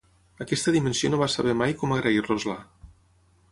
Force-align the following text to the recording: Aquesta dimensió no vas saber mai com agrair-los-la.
Aquesta 0.45 0.73
dimensió 0.75 1.11
no 1.13 1.19
vas 1.23 1.37
saber 1.39 1.55
mai 1.61 1.77
com 1.83 1.95
agrair-los-la. 1.99 2.59